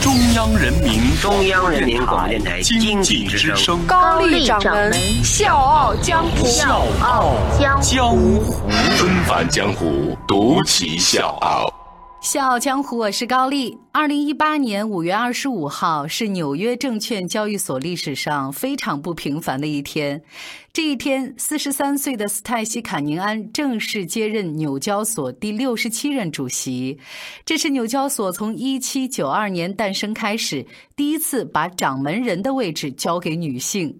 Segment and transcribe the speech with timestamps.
[0.00, 6.46] 中央人民中央人民广播电台经经济之声济之声，高丽掌门笑傲江湖。
[6.46, 8.42] 笑傲江江湖。
[8.96, 11.79] 纷繁江湖，独骑笑傲。
[12.20, 13.78] 笑傲江湖，我是高丽。
[13.92, 20.22] 二零一八年五月二十五号是纽约证券交易所历史上非常不平凡的一天。
[20.70, 26.98] 这一天，四十三岁的斯泰西·卡宁安正式接任纽交所第六十七任主席。
[27.46, 33.98] 这是纽交所从一七九二年诞生开始，第一次把掌门人的位置交给女性。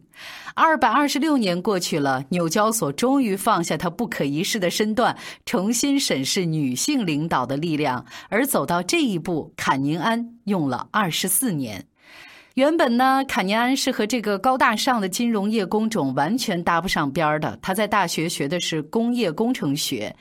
[0.55, 11.90] 二百二十六年过去了，纽交所终于放下它不可一世的身段，重新审视女性领导的力量，而走到这一步，坎宁安用了二十四年。
[12.55, 17.57] 原本呢，坎宁安是和这个高大上的金融业工种完全搭不上边儿的。
[17.63, 20.15] 他在大学学的是工业工程学。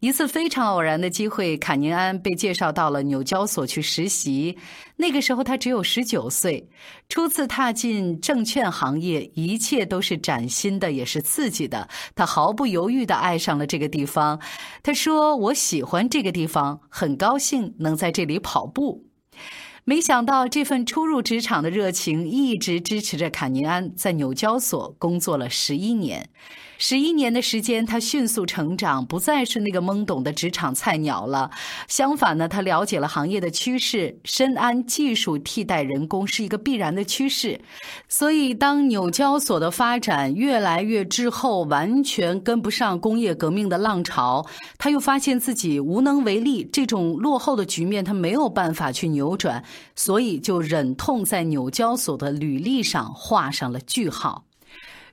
[0.00, 4.58] 一次非常偶然的机会，坎宁安被介绍到了纽交所去实习。
[4.96, 6.68] 那个时候他只有十九岁，
[7.08, 11.88] 初次踏进证券行业，一切都是崭新的，也是刺激的。
[12.16, 14.40] 他毫不犹豫地爱上了这个地方。
[14.82, 19.05] 他说：“我喜欢这个地方，很高兴能在这里跑步。”
[19.88, 26.28] 没想到这份初入职场的热情一直支持着坎宁安在纽交所工作了十一年。
[26.78, 31.50] 十一年的时间，他迅速成长，不再是那个懵懂的职场菜鸟了。
[31.88, 37.60] 相反呢，他了解了行业的趋势，深谙技术替代人工是一个必然的趋势。
[38.08, 44.46] 所以，当纽交所的发展越来越滞后，完全跟不上工业革命的浪潮，
[44.78, 46.68] 他又发现自己无能为力。
[46.72, 49.64] 这种落后的局面，他没有办法去扭转，
[49.94, 54.45] 所以就忍痛在纽交所的履历上画上了句号。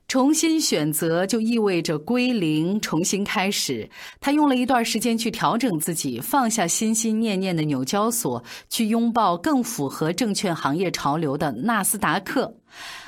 [0.06, 3.88] 重新选择就意味着归零，重新开始。
[4.20, 12.54] 他用了一段时间去调整自己，放下心心念念的纽交所，去拥抱更符合证券行业潮流的纳斯达克。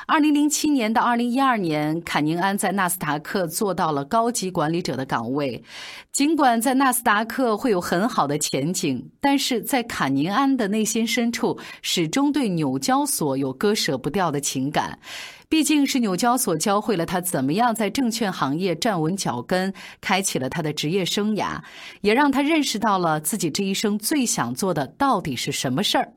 [0.08, 5.64] 二零零七年到二零一二年，坎宁安在纳斯达克做到了高级管理者的岗位。
[6.12, 15.00] 尽管在纳斯达克会有很好的前景，但是在坎宁安的内心深处，始终对纽交所有割舍不掉的情感。
[15.48, 21.60] 毕竟是纽交所教会了他怎么样在证券行业站稳脚跟，开启了他的职业生涯，
[22.02, 26.12] 也让他认识到了自己这一生最想做的到底是什么事儿。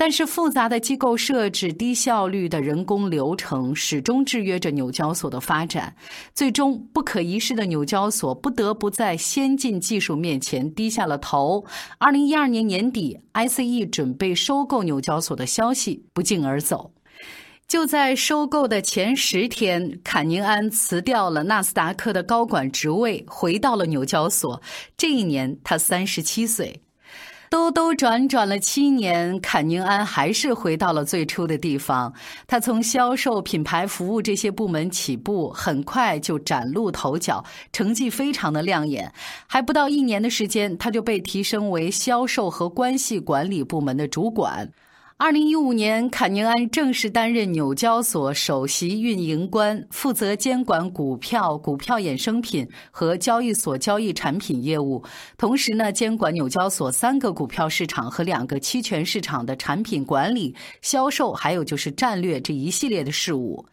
[0.00, 5.94] 但是复杂的机构设置、低效率的人工流程，始终制约着纽交所的发展。
[6.34, 11.66] 最终，不可一世的纽交所不得不在先进技术面前低下了头。
[11.98, 16.92] 二零一二年年底，ICE 准备收购纽交所的消息不胫而走。
[17.68, 24.62] 就在收购的前十天，坎宁安辞掉了纳斯达克的高管职位，回到了纽交所。
[24.96, 26.80] 这一年，他三十七岁。
[27.50, 32.14] 兜兜转转了七年，坎宁安还是回到了最初的地方。
[32.46, 39.12] 他从销售、品牌服务这些部门起步，很快就崭露头角，成绩非常的亮眼。
[39.48, 44.70] 还不到一年的时间，他就被提升为销售和关系管理部门的主管。
[45.22, 55.04] 二零一五年，坎宁安正式担任纽交所首席运营官，负责监管股票、股票衍生品和交易所交易产品业务，
[55.36, 63.66] 同时呢，监管纽交所三个股票市场和两个期权市场的产品管理、销售，还有就是战略这一系列的事务。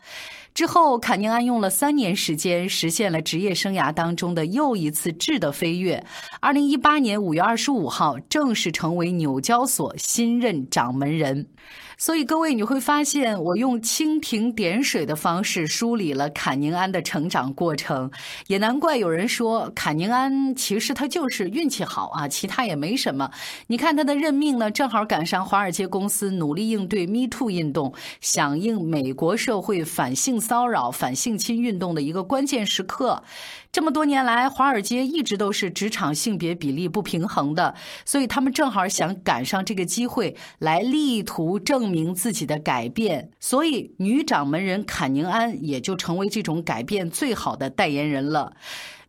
[0.57, 6.03] 之后，坎宁安用了三年时间，实现了职业生涯当中的又一次质的飞跃。
[6.39, 11.45] 二零一八年五月二十五号，正式成为纽交所新任掌门人。
[11.99, 18.11] 所以，各位你会发现，我用蜻蜓点水的方式梳理了坎宁安的成长过程，
[18.45, 23.31] 也难怪有人说坎宁安其实他就是运气好啊，其他也没什么。
[23.65, 27.91] 你看他的任命呢，正好赶上华尔街公司努力应对 Me Too 运动，
[28.21, 33.23] 响应美国社会反性骚扰、反性侵运动的一个关键时刻。
[33.71, 43.31] 这么多年来，华尔街一直都是职场性别比例不平衡的，所以他们正好想赶上这个机会，来力图正证明自己的改变。
[43.39, 48.53] 所以，女掌门人坎宁安也就成为这种改变最好的代言人了。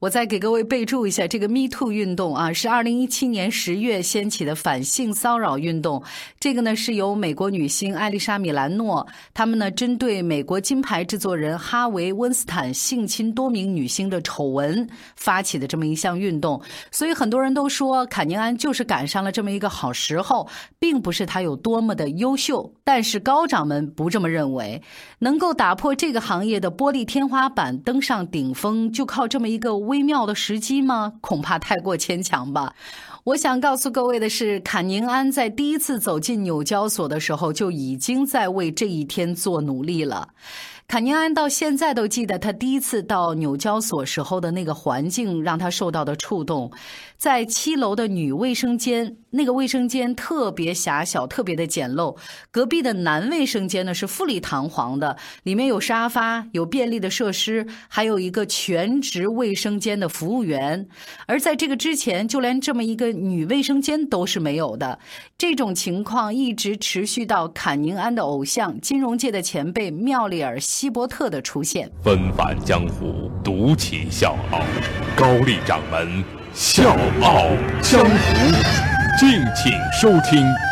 [0.00, 6.00] 我再给各位备注一下，这个 Me Too 运动啊，是二零一七年十月掀起的反性骚扰运动。
[6.38, 9.04] 这个呢，是由美国女星艾丽莎·米兰诺，
[9.34, 16.62] 他们呢针对美国金牌制作人哈维·温斯坦性侵多名女星的丑闻发起的这么一项运动。
[16.92, 20.48] 所以很多人都说，坎宁安就是赶上了这么一个好时候，
[20.78, 22.72] 并不是他有多么的优秀。
[22.84, 24.80] 但是高掌门不这么认为，
[25.18, 29.87] 能够打破这个行业的玻璃天花板，登上顶峰，就靠这么一个。
[29.88, 31.14] 微妙的时机吗？
[31.20, 32.74] 恐怕太过牵强吧。
[33.24, 40.28] 我想告诉各位的是，坎宁安在第一次走进纽交所的时候，就已经在为这一天做努力了。
[40.86, 46.72] 坎宁安到现在都记得他第一次到纽交所时候的那个环境，让他受到的触动。
[47.18, 52.16] 在七楼的女卫生间，那个卫生间特别狭小，特别的简陋。
[52.50, 60.88] 隔壁的男卫生间呢是富丽堂皇的，里面有沙发，有便利的设施，还有一个全职卫生间的服务员。
[61.26, 64.98] 而在这个之前，就连这么一个女卫生间都是没有的。
[65.36, 71.90] 这种情况一直持续到坎宁安的偶像、金融界的前辈妙丽尔·希伯特的出现。
[72.02, 74.62] 纷繁江湖，独起笑傲，
[75.16, 76.24] 高丽掌门。
[76.54, 77.46] 笑傲
[77.82, 78.87] 江湖，
[79.18, 80.67] 敬请收听。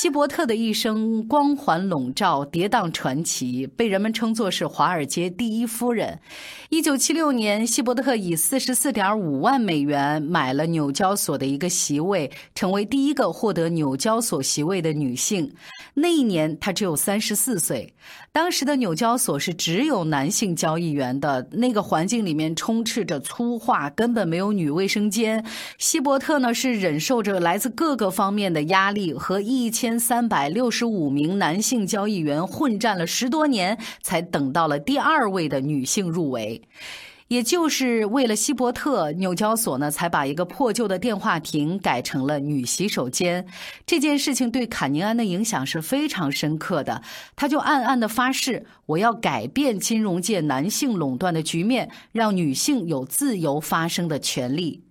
[0.00, 6.20] 希伯特的一生光环笼罩，跌宕传奇，被人们称作是华尔街第一夫人。
[6.68, 15.52] 一九七六年，希伯特以四十四点五万美元买了纽交所的一个席位，成为第一个获得纽交所席位的女性。
[15.94, 17.92] 那一年，她只有三十四岁。
[18.30, 25.44] 当时的纽交所是只有男性交易员的，那个环境里面充斥着粗话，根本没有女卫生间。
[25.76, 29.87] 希伯特呢，是忍受着来自各个方面的压力和一千。
[29.88, 36.60] 千三百六十五名男性交易员混战了十多年，才等到了第二位的女性入围。
[37.28, 43.46] 也就是为了希伯特，纽交所呢才把一个破旧的电话亭改成了女洗手间。
[43.86, 47.00] 这件事情对坎宁安的影响是非常深刻的，
[47.34, 54.84] 他就暗暗的发誓：我要改变金融界男性垄断的局面，让女性有自由发声的权利。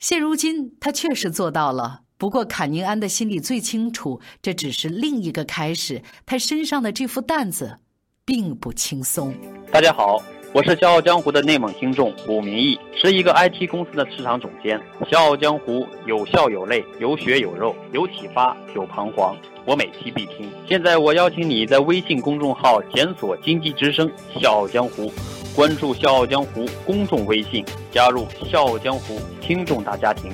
[0.00, 2.00] 现如今，他确实做到了。
[2.18, 6.02] 不过，坎宁安的心里最清楚，这只是另一个开始。
[6.24, 7.78] 他身上的这副担子，
[8.24, 9.34] 并不轻松。
[9.70, 10.22] 大家好，
[10.54, 14.80] 我是《笑傲江湖》的内蒙听众武明义，是一个 IT 公司的市场总监。
[15.10, 19.36] 《笑傲江湖》有笑有泪，有血有肉，有启发有彷徨，
[19.66, 20.50] 我每期必听。
[20.66, 24.10] 现在，我邀请你在微信公众号检索“经济之声
[24.40, 25.12] 笑傲江湖”，
[25.54, 30.32] 关注《笑傲江湖》公众微信，加入《笑傲江湖》听众大家庭。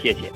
[0.00, 0.30] 谢谢。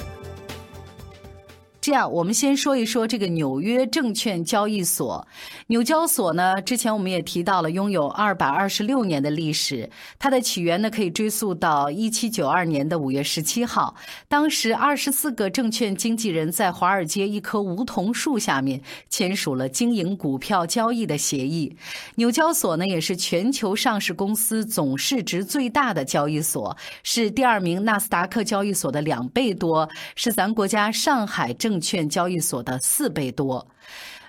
[1.88, 5.26] 这样，我们先说一说这个纽约证券交易所。
[5.69, 9.88] 纽交所呢，之前我们也提到了，拥有二百二十六年的历史。
[10.19, 13.94] 它的起源呢，可以追溯到一七九二年的五月十七号。
[14.29, 21.75] 当时，二十四个证券经纪人在华尔街一棵梧桐树下面签署了经营股票交易的协议。
[22.17, 31.78] 纽交所呢，也是全球上市公司总市值最大的交易所，是第二名纳斯达克交易所的两倍多，是咱国家上海证。
[31.79, 33.69] 证券交易所的四倍多。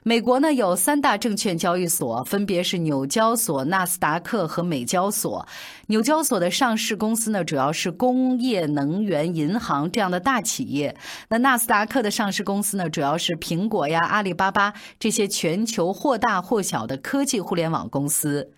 [0.03, 5.45] 美国呢有三大证券交易所，分别是纽交所、纳斯达克和美交所。
[5.87, 10.95] 纽交所的上市公司呢主要是工业、能源、银行这样的大企业。
[11.29, 18.53] 那纳斯达克的上市公司呢主要是苹果呀、阿里巴巴这些全球或大或小的科技互联网公司。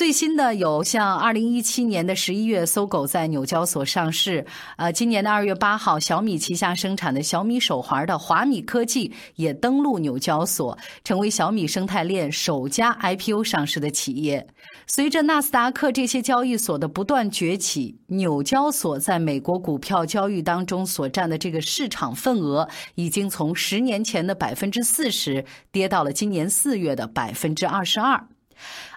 [0.00, 4.46] 最新的有像二零一七年的十一月，搜狗在纽交所上市。
[4.78, 14.46] 呃，今年的二月八号，小米旗下生产的小米手环的华米科技也登陆纽交所，成为小米生态链首家 IPO 上市的企业。
[14.86, 28.28] 随着纳斯达克这些交易所的不断崛起，纽交所在美国股票交易当中所占的这个市场份额，已经从十年前的百分之四十跌到了今年四月的百分之二十二。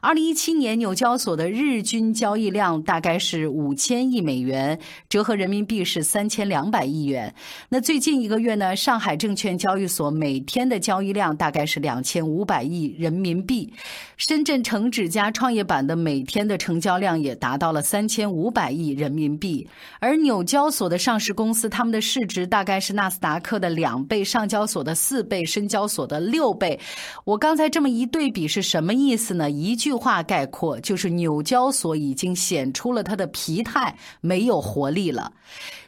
[0.01, 7.33] 二零一七年，纽交所的日均交易量大概是五千亿美元，折合人民币是三千两百亿元。
[7.69, 13.71] 那最近一个月呢，上海证券交易所每天的交易量大概是两千五百亿人民币，
[14.17, 19.67] 深圳成指加创业板的每天的成交量也达到了三千五百亿人民币。
[19.99, 26.77] 而纽交所的上市公司，他们的市值大概是纳斯达克的两倍，上交所的四倍，深交所的六倍。
[27.23, 29.49] 我刚才这么一对比是什么意思呢？
[29.57, 35.33] 一句话概括，就是纽交所已经显出了它的疲态，没有活力了。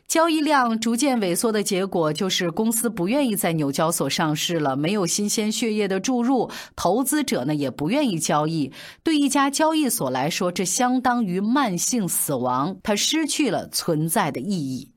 [0.08, 8.72] 交易量逐渐萎缩的结果，就是公司不愿意在纽交所上市了，没有新鲜血液的注入，投资者呢也不愿意交易。
[9.04, 14.92] 对一家交易所来说，这相当于慢性死亡，它失去了存在的意义。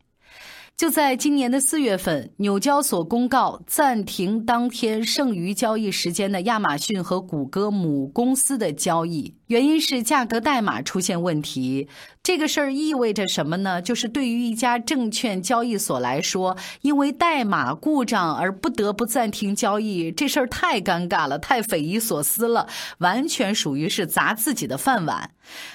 [0.78, 11.88] 就在今年的四月份，纽交所公告暂停当天剩余交易时间的亚马逊和谷歌母公司的交易，原因是价格代码出现问题。
[12.22, 13.80] 这个事儿意味着什么呢？
[13.80, 25.30] 就是对于一家证券交易所来说，因为代码故障而不得不暂停交易，这事儿太尴尬了，太匪夷所思了，完全属于是砸自己的饭碗。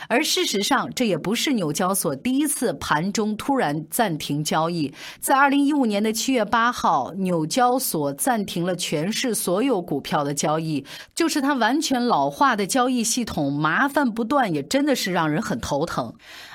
[0.07, 4.93] 而事实上，这也不是纽交所第一次盘中突然暂停交易。
[5.19, 16.13] 在二零一五年的七月八号，纽交所暂停了全市所有股票的交易，就是它完全老化的交易系统，麻烦不断，也真的是让人很头疼。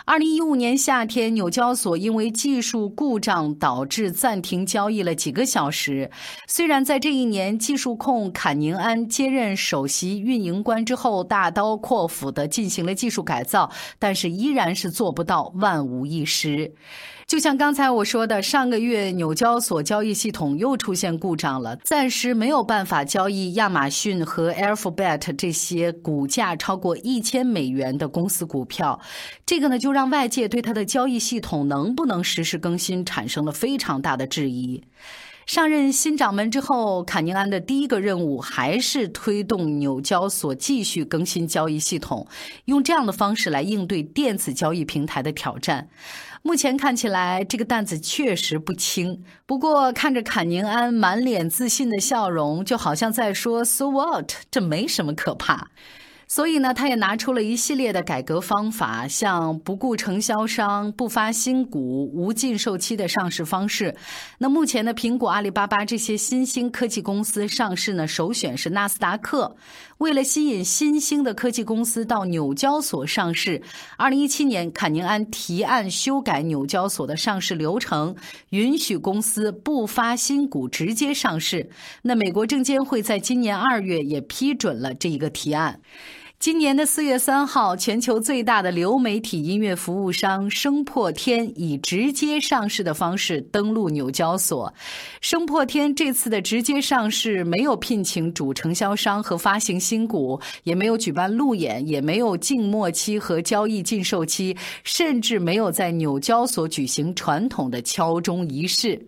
[0.08, 6.10] 二零一五年夏天，纽交所因为技术故障导致暂停交易了几个小时。
[6.46, 16.72] 虽然在这一年，技术控坎宁安接任首席运营官之后，大刀阔斧地进行了技术改造，但是依然是做不到万无一失。
[17.26, 28.98] 就像刚才我说的，上个月纽交所交易系统又出现故障了，暂时没有办法交易亚马逊和 Alphabet 这些股价超过一千美元的公司股票。
[29.44, 34.84] 这个呢，就让让外界对他的交易系统能不能实时更新产生了非常大的质疑。
[35.44, 42.28] 上任新掌门之后，坎宁安的第一个任务还是推动纽交所继续更新交易系统，
[42.66, 45.88] 用这样的方式来应对电子交易平台的挑战。
[46.42, 49.24] 目前看起来，这个担子确实不轻。
[49.46, 54.30] 不过，看着坎宁安满脸自信的笑容，就好像在说 “So what？
[54.48, 55.70] 这没什么可怕。”
[56.28, 63.96] 所以呢，他也拿出了一系列的改革方法，像不顾承销商、不发新股、无禁售期的上市方式。
[64.36, 69.56] 那目前呢苹果、阿里巴巴这些新兴科技公司上市呢，首选是纳斯达克。
[69.98, 73.60] 为了吸引新兴的科技公司到纽交所上市，
[73.96, 78.14] 二零一七年，坎宁安提案修改纽交所的上市流程，
[78.50, 81.68] 允许公司不发新股直接上市。
[82.02, 85.80] 那美国证监会在今年二月也批准了这一个提案。
[86.40, 94.72] 今年的四月三号，全球最大的流媒体音乐服务商声破天以直接上市的方式登陆纽交所。
[95.20, 109.04] 声破天这次的直接上市没有聘请主承销商和发行新股，也没有举办路演，也没有静默期和交易禁售期，甚至没有在纽交所举行传统的敲钟仪式。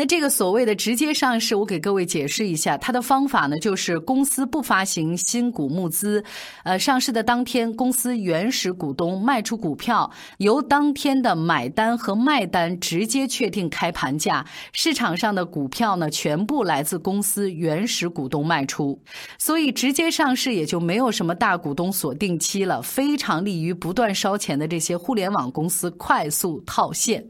[0.00, 6.24] 那这个所谓的直接上市，我给各位解释一下，它的方法呢，就是公司不发行新股募资，
[6.64, 14.42] 呃，上市的当天，公司原始股东卖出股票，由当天的买单和卖单直接确定开盘价，
[14.72, 18.98] 市场上的股票呢，全部来自公司原始股东卖出，
[19.36, 27.22] 所以直接上市也就没有什么大股东锁定期了，非常利于不断烧钱的这些互联网公司快速套现，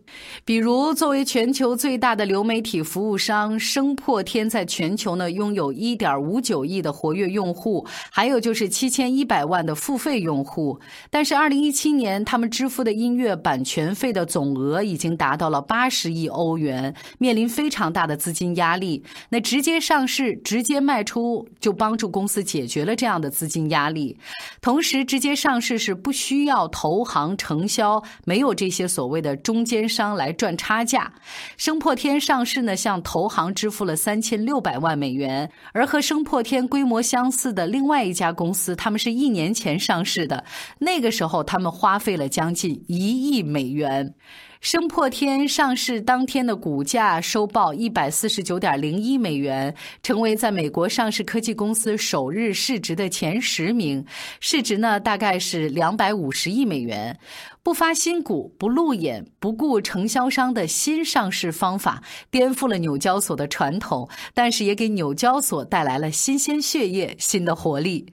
[0.45, 2.60] 比如作为全球最大的流媒。
[2.61, 10.79] 媒体服务商声破天在全球呢拥有一点五九亿的活跃用户，还有就是七千一百万的付费用户。
[11.09, 19.02] 但是二零一七年他们支付的音乐版权费的总额已经达到了八十亿欧元，面临非常大的资金压力。
[19.31, 24.19] 那直接上市、直接卖出，就帮助公司解决了这样的资金压力。
[24.61, 31.11] 同时，直接上市是不需要投行承销，没有这些所谓的中间商来赚差价。
[31.57, 32.50] 声破天上市。
[32.52, 40.45] 是呢，向投行支付了三千六百万美元，而和声破天规模相似的另外一家公司，他们是一年前上市的，
[40.80, 44.14] 那个时候他们花费了将近一亿美元。
[44.61, 54.05] 声破天上市当天的股价收报一百四十九点零一美元，成为在美国上市科技公司首日市值的前十名，
[54.38, 57.19] 市值呢大概是两百五十亿美元。
[57.62, 68.12] 不发新股、不路演、不顾承销商的新上市方法，颠覆了纽交所的传统，但是也给纽交所带来了新鲜血液、新的活力。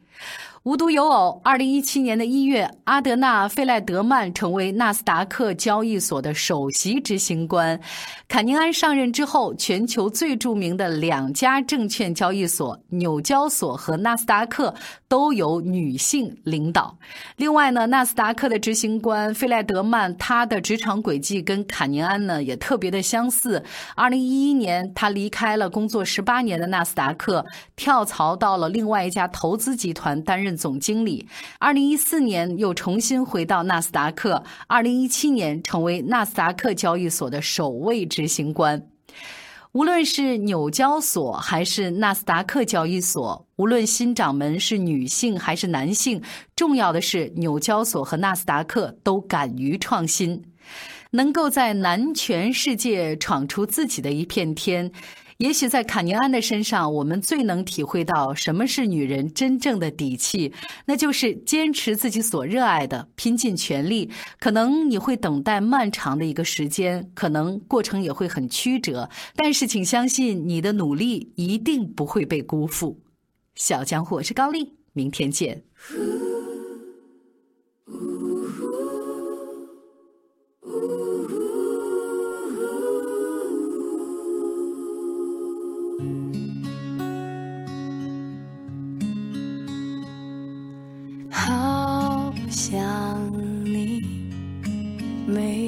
[0.68, 7.80] 无独有偶，二零一七年的一月，阿德纳·费莱德曼成为纳斯达克交易所的首席执行官。
[8.28, 14.76] 坎宁安上任之后，全球最著名的两家证券交易所——纽交所和纳斯达克，
[15.08, 16.98] 都由女性领导。
[17.38, 23.64] 另外呢，纳斯达克的执行官费莱德曼，他的职场轨迹跟坎宁安呢也特别的相似。
[23.96, 27.46] 二零一一年，他离开了工作十八年的纳斯达克，
[27.78, 30.57] 跳槽到了另外一家投资集团担任。
[30.58, 31.28] 总经理。
[31.60, 38.90] 二零一四年又重新回到纳斯达克，二零一七年成为纳斯达克交易所的首位执行官。
[39.74, 46.20] 无论是纽交所还是纳斯达克交易所，无论新掌门是女性还是男性，
[46.56, 50.44] 重要的是纽交所和纳斯达克都敢于创新，
[51.12, 54.92] 能够在男权世界闯出自己的一片天。
[55.38, 60.52] 也许在卡尼安的身上，我们最能体会到什么是女人真正的底气，
[60.86, 64.10] 那就是坚持自己所热爱的，拼尽全力。
[64.40, 73.00] 可能你会等待漫长的一个时间，可能过程也会很曲折，但是请相信，你的努力一定不会被辜负。
[73.54, 75.64] 小江湖，我是高丽，明天见。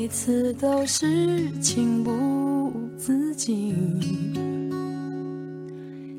[0.10, 4.02] 每次都是情不自禁。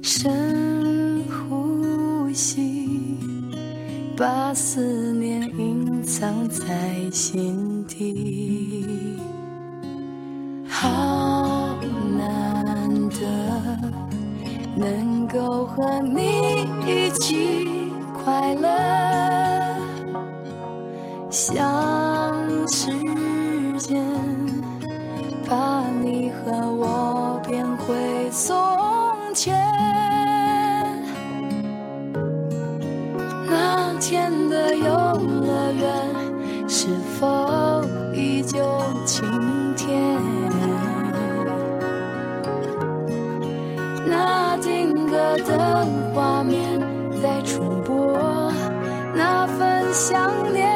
[0.01, 3.19] 深呼吸，
[4.17, 6.65] 把思念隐藏在
[7.11, 9.17] 心底。
[10.69, 11.77] 好
[12.17, 13.27] 难得
[14.77, 17.67] 能够和你一起
[18.23, 18.69] 快乐。
[21.29, 22.93] 相识
[23.81, 24.05] 间
[25.49, 28.55] 把你和我变回从
[29.35, 29.57] 前，
[33.49, 37.83] 那天的游乐园是否
[38.13, 38.59] 依旧
[39.07, 39.25] 晴
[39.75, 40.21] 天？
[44.07, 46.79] 那定格的画面
[47.23, 48.53] 在重播，
[49.15, 50.70] 那份想念。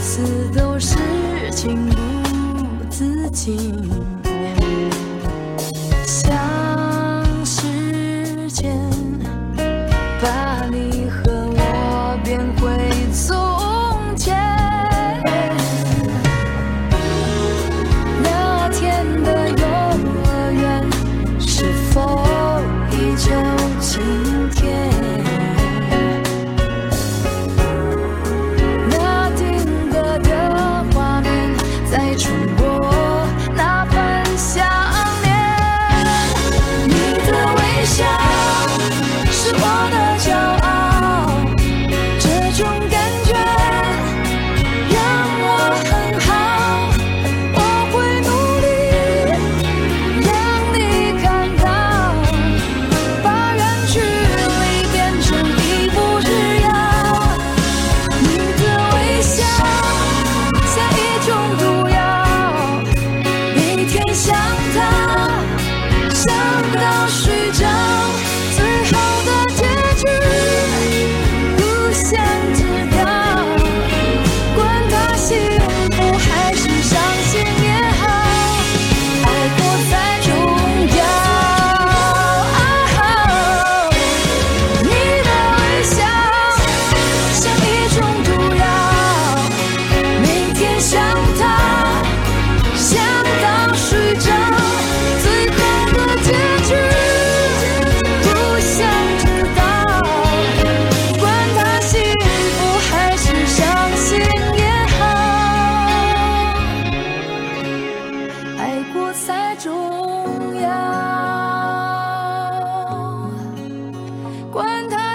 [0.00, 0.96] 次都是
[1.52, 3.99] 情不自禁。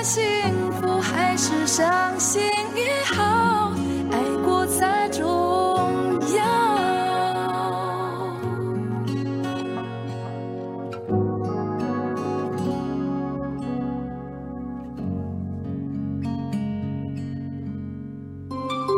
[0.05, 0.23] 幸
[0.73, 2.39] 福还是伤心
[2.75, 3.71] 也好
[4.11, 6.45] 爱过才重要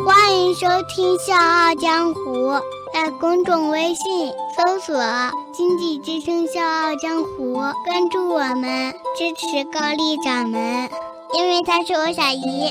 [0.06, 2.52] 欢迎收听笑傲江湖
[2.94, 4.98] 在公众微信搜索
[5.58, 10.88] 经济之声笑傲江湖”，关注我们，支持高丽掌门，
[11.34, 12.70] 因为他是我小姨。